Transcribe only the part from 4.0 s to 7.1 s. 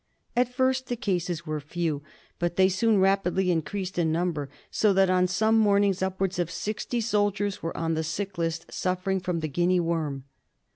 number, so that on some mornings upwards of sixty